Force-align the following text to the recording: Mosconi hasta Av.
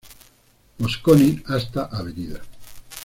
Mosconi 0.79 1.43
hasta 1.45 1.83
Av. 1.91 2.07